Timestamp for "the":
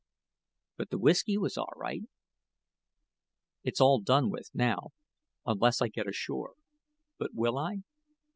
0.89-0.97